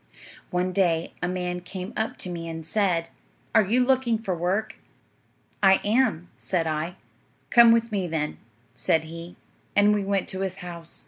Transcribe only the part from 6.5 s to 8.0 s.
I. "Come with